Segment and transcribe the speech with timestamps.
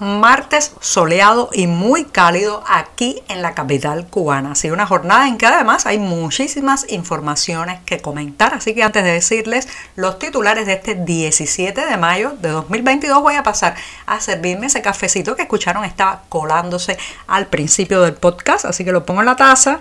[0.00, 4.54] Martes soleado y muy cálido aquí en la capital cubana.
[4.54, 9.12] Sido una jornada en que además hay muchísimas informaciones que comentar, así que antes de
[9.12, 14.66] decirles los titulares de este 17 de mayo de 2022 voy a pasar a servirme
[14.66, 19.26] ese cafecito que escucharon estaba colándose al principio del podcast, así que lo pongo en
[19.26, 19.80] la taza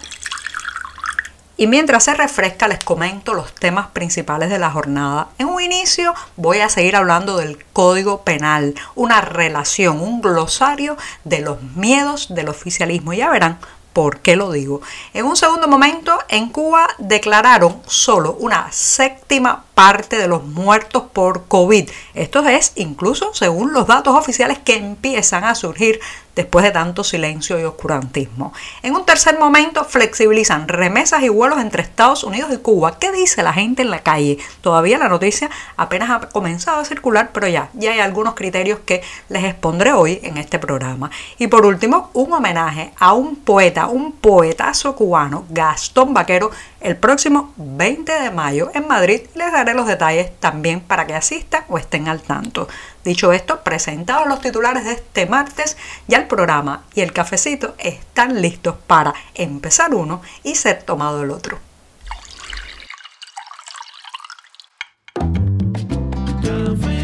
[1.59, 5.27] y mientras se refresca les comento los temas principales de la jornada.
[5.38, 10.95] En un inicio voy a seguir hablando del Código Penal, una relación, un glosario
[11.26, 13.12] de los miedos del oficialismo.
[13.12, 13.59] Ya verán
[13.91, 14.82] ¿Por qué lo digo?
[15.13, 21.48] En un segundo momento, en Cuba declararon solo una séptima parte de los muertos por
[21.48, 21.90] COVID.
[22.13, 25.99] Esto es incluso según los datos oficiales que empiezan a surgir
[26.40, 28.54] después de tanto silencio y oscurantismo.
[28.82, 32.98] En un tercer momento flexibilizan remesas y vuelos entre Estados Unidos y Cuba.
[32.98, 34.37] ¿Qué dice la gente en la calle?
[34.62, 39.01] Todavía la noticia apenas ha comenzado a circular, pero ya, ya hay algunos criterios que
[39.27, 41.12] les expondré hoy en este programa.
[41.37, 47.53] Y por último, un homenaje a un poeta, un poetazo cubano, Gastón Vaquero, el próximo
[47.57, 49.24] 20 de mayo en Madrid.
[49.35, 52.70] Les daré los detalles también para que asistan o estén al tanto.
[53.03, 58.41] Dicho esto, presentados los titulares de este martes, ya el programa y el cafecito están
[58.41, 61.60] listos para empezar uno y ser tomado el otro.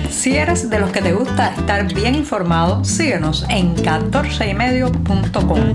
[0.09, 5.73] Si eres de los que te gusta estar bien informado, síguenos en 14ymedio.com.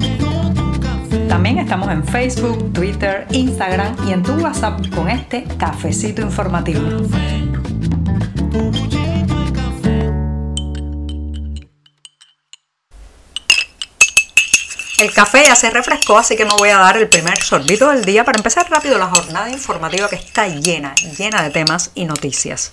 [1.28, 6.80] También estamos en Facebook, Twitter, Instagram y en tu WhatsApp con este cafecito informativo.
[15.00, 18.04] El café ya se refrescó, así que me voy a dar el primer sorbito del
[18.04, 22.72] día para empezar rápido la jornada informativa que está llena, llena de temas y noticias.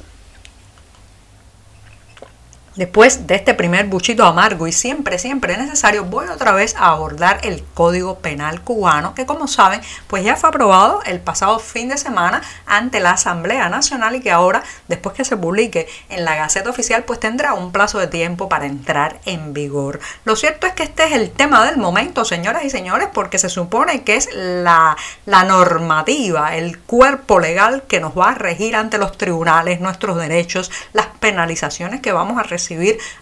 [2.77, 7.39] Después de este primer buchito amargo y siempre, siempre necesario, voy otra vez a abordar
[7.41, 11.97] el Código Penal cubano, que como saben, pues ya fue aprobado el pasado fin de
[11.97, 16.69] semana ante la Asamblea Nacional y que ahora, después que se publique en la Gaceta
[16.69, 19.99] Oficial, pues tendrá un plazo de tiempo para entrar en vigor.
[20.23, 23.49] Lo cierto es que este es el tema del momento, señoras y señores, porque se
[23.49, 24.95] supone que es la,
[25.25, 30.69] la normativa, el cuerpo legal que nos va a regir ante los tribunales, nuestros derechos,
[30.93, 32.66] las penalizaciones que vamos a recibir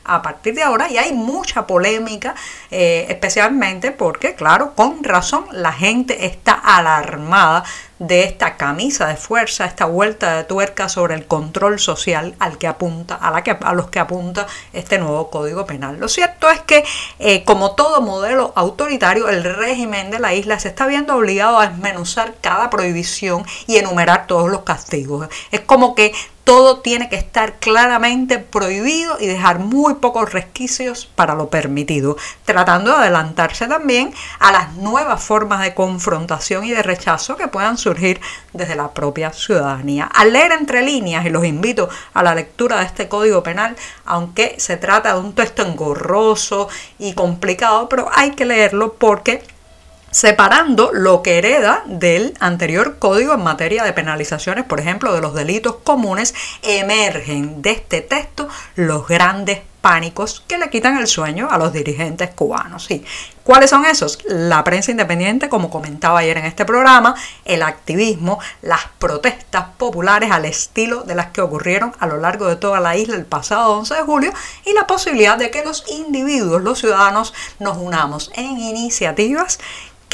[0.03, 2.35] a partir de ahora y hay mucha polémica,
[2.71, 7.63] eh, especialmente porque, claro, con razón la gente está alarmada
[7.99, 12.67] de esta camisa de fuerza, esta vuelta de tuerca sobre el control social al que
[12.67, 15.97] apunta, a, la que, a los que apunta este nuevo código penal.
[15.97, 16.83] Lo cierto es que,
[17.19, 21.67] eh, como todo modelo autoritario, el régimen de la isla se está viendo obligado a
[21.67, 25.29] desmenuzar cada prohibición y enumerar todos los castigos.
[25.51, 26.13] Es como que
[26.45, 32.91] todo tiene que estar claramente prohibido y dejar muy pocos resquicios para lo permitido, tratando
[32.91, 38.21] de adelantarse también a las nuevas formas de confrontación y de rechazo que puedan surgir
[38.53, 40.05] desde la propia ciudadanía.
[40.13, 44.55] Al leer entre líneas, y los invito a la lectura de este código penal, aunque
[44.59, 46.69] se trata de un texto engorroso
[46.99, 49.41] y complicado, pero hay que leerlo porque
[50.15, 55.33] separando lo que hereda del anterior código en materia de penalizaciones, por ejemplo, de los
[55.33, 61.57] delitos comunes, emergen de este texto los grandes pánicos que le quitan el sueño a
[61.57, 62.87] los dirigentes cubanos.
[63.43, 64.17] ¿Cuáles son esos?
[64.25, 70.45] La prensa independiente, como comentaba ayer en este programa, el activismo, las protestas populares al
[70.45, 73.93] estilo de las que ocurrieron a lo largo de toda la isla el pasado 11
[73.93, 74.33] de julio
[74.65, 79.59] y la posibilidad de que los individuos, los ciudadanos, nos unamos en iniciativas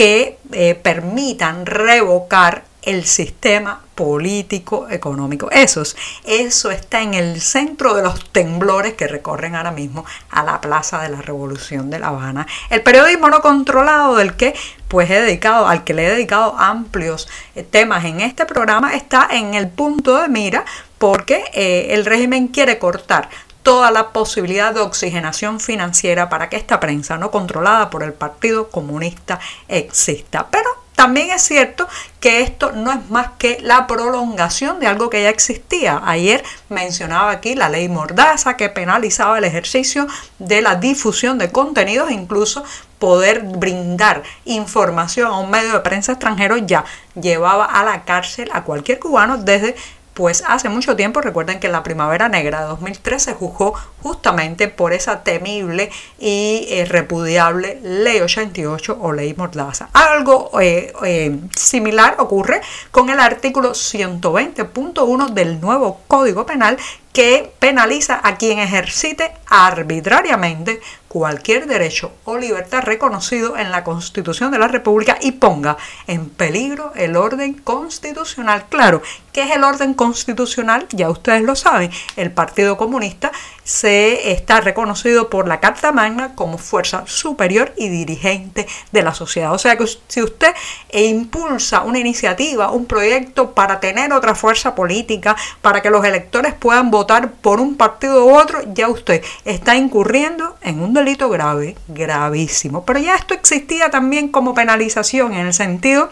[0.02, 5.52] que eh, permitan revocar el sistema político económico.
[5.52, 5.84] Eso,
[6.26, 11.04] eso está en el centro de los temblores que recorren ahora mismo a la Plaza
[11.04, 12.48] de la Revolución de La Habana.
[12.72, 14.56] El periodismo no controlado del que
[14.88, 19.28] pues he dedicado, al que le he dedicado amplios eh, temas en este programa, está
[19.30, 20.66] en el punto de mira
[20.98, 23.30] porque eh, el régimen quiere cortar
[23.64, 28.70] toda la posibilidad de oxigenación financiera para que esta prensa no controlada por el Partido
[28.70, 30.48] Comunista exista.
[30.50, 30.70] Pero
[31.02, 31.88] también es cierto
[32.20, 36.00] que esto no es más que la prolongación de algo que ya existía.
[36.06, 40.06] Ayer mencionaba aquí la ley Mordaza que penalizaba el ejercicio
[40.38, 42.64] de la difusión de contenidos, incluso
[43.00, 46.86] poder brindar información a un medio de prensa extranjero ya
[47.20, 49.76] llevaba a la cárcel a cualquier cubano desde
[50.22, 53.74] pues hace mucho tiempo, recuerden que la Primavera Negra de 2013 se juzgó
[54.04, 55.90] justamente por esa temible
[56.20, 59.90] y eh, repudiable Ley 88 o Ley Mordaza.
[59.94, 66.78] Algo eh, eh, similar ocurre con el artículo 120.1 del nuevo Código Penal
[67.14, 70.80] que penaliza a quien ejercite arbitrariamente
[71.10, 75.76] cualquier derecho o libertad reconocido en la Constitución de la República y ponga
[76.08, 78.64] en peligro el orden constitucional.
[78.70, 79.02] Claro,
[79.34, 80.88] ¿qué es el orden constitucional?
[80.92, 83.34] Ya ustedes lo saben, el Partido Comunista
[83.66, 89.54] se está reconocido por la Carta Magna como fuerza superior y dirigente de la sociedad.
[89.54, 90.54] O sea que si usted
[90.94, 96.90] impulsa una iniciativa, un proyecto para tener otra fuerza política, para que los electores puedan
[96.90, 97.01] votar
[97.42, 102.86] por un partido u otro, ya usted está incurriendo en un delito grave, gravísimo.
[102.86, 106.10] Pero ya esto existía también como penalización en el sentido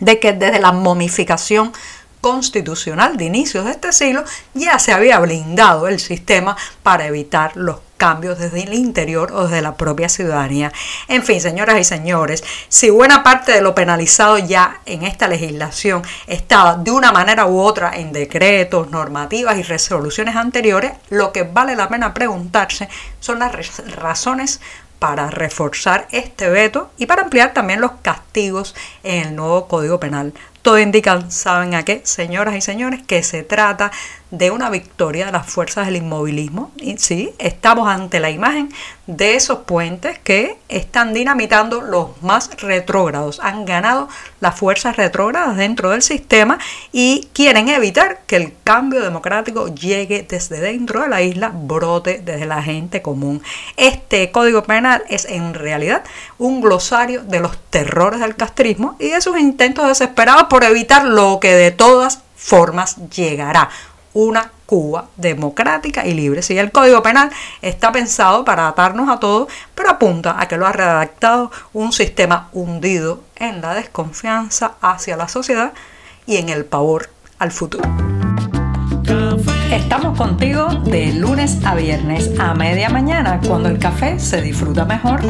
[0.00, 1.72] de que desde la momificación
[2.20, 4.24] constitucional de inicios de este siglo
[4.54, 9.60] ya se había blindado el sistema para evitar los cambios desde el interior o desde
[9.60, 10.72] la propia ciudadanía.
[11.06, 16.02] En fin, señoras y señores, si buena parte de lo penalizado ya en esta legislación
[16.26, 21.76] estaba de una manera u otra en decretos, normativas y resoluciones anteriores, lo que vale
[21.76, 22.88] la pena preguntarse
[23.20, 23.52] son las
[23.96, 24.60] razones
[24.98, 30.32] para reforzar este veto y para ampliar también los castigos en el nuevo Código Penal.
[30.62, 32.02] Todo indica, ¿saben a qué?
[32.04, 33.90] Señoras y señores, que se trata
[34.30, 36.70] de una victoria de las fuerzas del inmovilismo.
[36.76, 38.70] Y sí, estamos ante la imagen
[39.06, 43.40] de esos puentes que están dinamitando los más retrógrados.
[43.42, 44.08] Han ganado
[44.40, 46.58] las fuerzas retrógradas dentro del sistema
[46.92, 52.46] y quieren evitar que el cambio democrático llegue desde dentro de la isla, brote desde
[52.46, 53.42] la gente común.
[53.76, 56.04] Este código penal es en realidad
[56.38, 61.40] un glosario de los terrores del castrismo y de sus intentos desesperados por evitar lo
[61.40, 63.68] que de todas formas llegará
[64.12, 66.42] una Cuba democrática y libre.
[66.42, 67.30] Si el Código Penal
[67.60, 72.48] está pensado para atarnos a todos, pero apunta a que lo ha redactado un sistema
[72.52, 75.72] hundido en la desconfianza hacia la sociedad
[76.24, 77.10] y en el pavor
[77.40, 77.82] al futuro.
[79.72, 85.20] Estamos contigo de lunes a viernes a media mañana, cuando el café se disfruta mejor.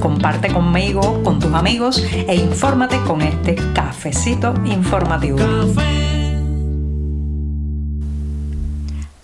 [0.00, 5.38] Comparte conmigo, con tus amigos e infórmate con este cafecito informativo.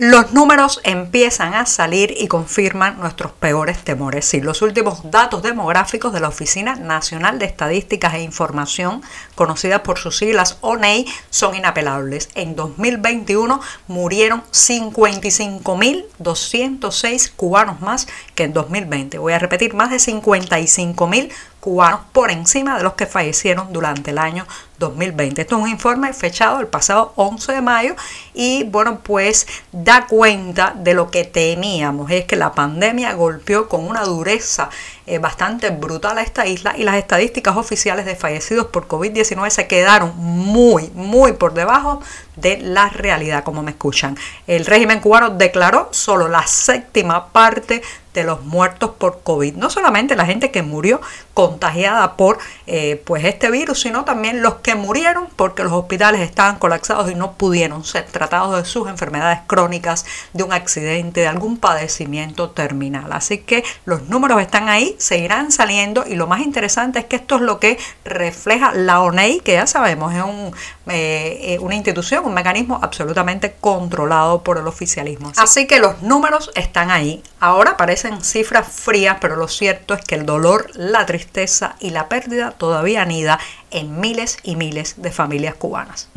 [0.03, 4.25] Los números empiezan a salir y confirman nuestros peores temores.
[4.25, 9.03] Sí, los últimos datos demográficos de la Oficina Nacional de Estadísticas e Información,
[9.35, 12.31] conocida por sus siglas ONEI, son inapelables.
[12.35, 19.19] En 2021 murieron 55.206 cubanos más que en 2020.
[19.19, 21.29] Voy a repetir, más de 55.000
[21.61, 24.47] cubanos por encima de los que fallecieron durante el año
[24.79, 25.43] 2020.
[25.43, 27.95] Esto es un informe fechado el pasado 11 de mayo
[28.35, 33.87] y bueno, pues da cuenta de lo que temíamos, es que la pandemia golpeó con
[33.87, 34.71] una dureza
[35.07, 39.67] eh, bastante brutal a esta isla y las estadísticas oficiales de fallecidos por COVID-19 se
[39.67, 42.01] quedaron muy, muy por debajo
[42.37, 44.17] de la realidad, como me escuchan.
[44.47, 47.83] El régimen cubano declaró solo la séptima parte
[48.15, 49.55] de los muertos por COVID.
[49.55, 51.01] No solamente la gente que murió
[51.35, 56.59] contagiada por eh, pues este virus, sino también los que murieron porque los hospitales estaban
[56.59, 61.57] colapsados y no pudieron ser tratados de sus enfermedades crónicas, de un accidente, de algún
[61.57, 63.13] padecimiento terminal.
[63.13, 67.37] Así que los números están ahí, seguirán saliendo y lo más interesante es que esto
[67.37, 70.53] es lo que refleja la ONEI, que ya sabemos es un,
[70.87, 75.33] eh, eh, una institución, un mecanismo absolutamente controlado por el oficialismo.
[75.37, 77.23] Así que los números están ahí.
[77.39, 82.09] Ahora parecen cifras frías, pero lo cierto es que el dolor, la tristeza y la
[82.09, 83.39] pérdida todavía anida
[83.71, 86.09] en miles y miles de familias cubanas.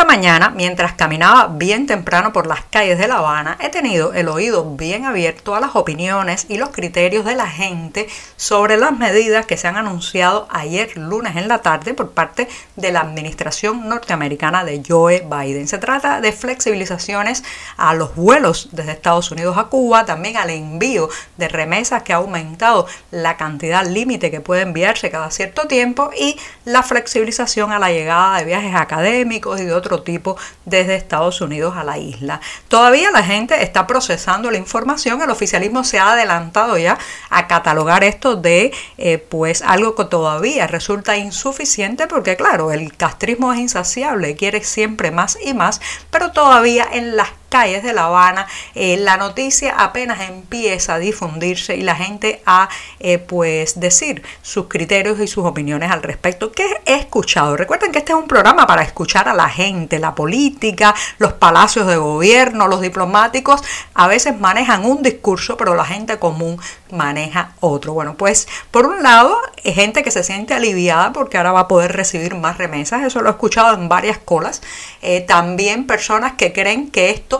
[0.00, 4.28] Esta mañana, mientras caminaba bien temprano por las calles de La Habana, he tenido el
[4.28, 9.44] oído bien abierto a las opiniones y los criterios de la gente sobre las medidas
[9.44, 14.64] que se han anunciado ayer lunes en la tarde por parte de la administración norteamericana
[14.64, 15.68] de Joe Biden.
[15.68, 17.44] Se trata de flexibilizaciones
[17.76, 22.16] a los vuelos desde Estados Unidos a Cuba, también al envío de remesas que ha
[22.16, 27.92] aumentado la cantidad límite que puede enviarse cada cierto tiempo y la flexibilización a la
[27.92, 32.40] llegada de viajes académicos y de tipo desde Estados Unidos a la isla.
[32.68, 38.04] Todavía la gente está procesando la información, el oficialismo se ha adelantado ya a catalogar
[38.04, 44.36] esto de eh, pues algo que todavía resulta insuficiente porque claro, el castrismo es insaciable,
[44.36, 45.80] quiere siempre más y más,
[46.10, 51.76] pero todavía en las calles de La Habana, eh, la noticia apenas empieza a difundirse
[51.76, 56.52] y la gente a eh, pues decir sus criterios y sus opiniones al respecto.
[56.52, 57.56] ¿Qué he escuchado?
[57.56, 61.86] Recuerden que este es un programa para escuchar a la gente, la política, los palacios
[61.86, 63.60] de gobierno, los diplomáticos
[63.94, 66.58] a veces manejan un discurso, pero la gente común
[66.90, 67.92] maneja otro.
[67.92, 71.92] Bueno, pues por un lado, gente que se siente aliviada porque ahora va a poder
[71.92, 74.62] recibir más remesas, eso lo he escuchado en varias colas.
[75.02, 77.39] Eh, también personas que creen que esto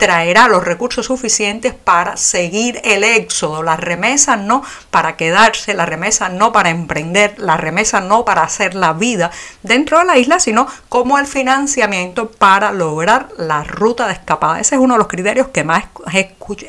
[0.00, 3.62] traerá los recursos suficientes para seguir el éxodo.
[3.62, 8.74] La remesa no para quedarse, la remesa no para emprender, la remesa no para hacer
[8.74, 9.30] la vida
[9.62, 14.58] dentro de la isla, sino como el financiamiento para lograr la ruta de escapada.
[14.58, 15.84] Ese es uno de los criterios que más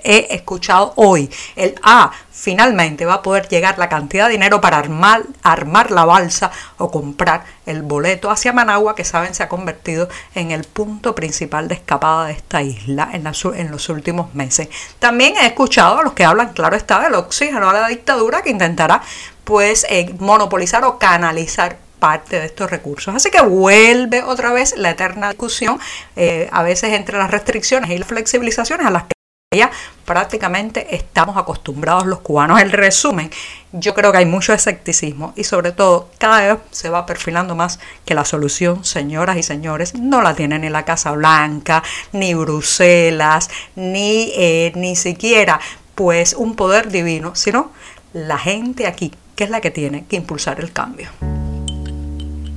[0.04, 1.32] he escuchado hoy.
[1.56, 6.06] El A, finalmente va a poder llegar la cantidad de dinero para armar, armar la
[6.06, 11.14] balsa o comprar el boleto hacia Managua, que saben se ha convertido en el punto
[11.16, 14.70] principal de escapada de esta isla en, los últimos meses.
[15.00, 18.50] También he escuchado a los que hablan, claro está, del oxígeno a la dictadura que
[18.50, 19.02] intentará
[19.44, 23.14] pues eh, monopolizar o canalizar parte de estos recursos.
[23.14, 25.80] Así que vuelve otra vez la eterna discusión,
[26.16, 29.21] eh, a veces entre las restricciones y las flexibilizaciones a las que
[29.54, 29.70] ya
[30.06, 32.62] prácticamente estamos acostumbrados los cubanos.
[32.62, 33.30] El resumen,
[33.74, 37.78] yo creo que hay mucho escepticismo y sobre todo cada vez se va perfilando más
[38.06, 43.50] que la solución, señoras y señores, no la tiene ni la Casa Blanca, ni Bruselas,
[43.76, 45.60] ni, eh, ni siquiera
[45.96, 47.74] pues un poder divino, sino
[48.14, 51.10] la gente aquí, que es la que tiene que impulsar el cambio.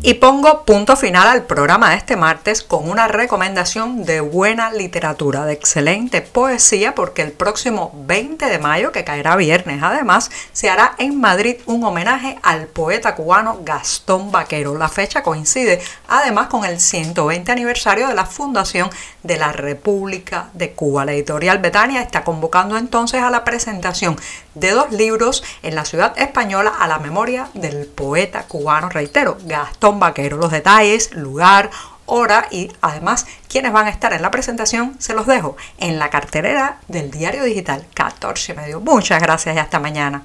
[0.07, 5.47] Y pongo punto final al programa de este martes con una recomendación de buena literatura,
[5.47, 10.95] de excelente poesía, porque el próximo 20 de mayo, que caerá viernes además, se hará
[10.99, 14.77] en Madrid un homenaje al poeta cubano Gastón Vaquero.
[14.77, 18.91] La fecha coincide además con el 120 aniversario de la fundación
[19.23, 21.07] de la República de Cuba.
[21.07, 24.21] La editorial Betania está convocando entonces a la presentación
[24.55, 29.94] de dos libros en la ciudad española a la memoria del poeta cubano, reitero, Gastón
[30.01, 30.37] Vaquero.
[30.37, 31.71] Los detalles, lugar,
[32.07, 36.11] hora y además quienes van a estar en la presentación se los dejo en la
[36.11, 38.81] carterera del diario digital 14 medio.
[38.81, 40.23] Muchas gracias y hasta mañana.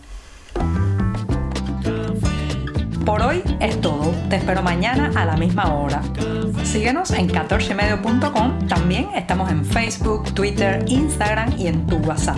[3.06, 4.14] Por hoy es todo.
[4.30, 6.02] Te espero mañana a la misma hora.
[6.64, 8.68] Síguenos en 14medio.com.
[8.68, 12.38] También estamos en Facebook, Twitter, Instagram y en tu WhatsApp.